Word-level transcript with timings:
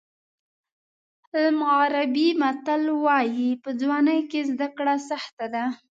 المغربي 1.41 2.27
متل 2.41 2.83
وایي 3.05 3.49
په 3.63 3.69
ځوانۍ 3.81 4.19
کې 4.31 4.39
زده 4.51 4.67
کړه 4.77 4.95
سخته 5.09 5.45
ده. 5.53 5.63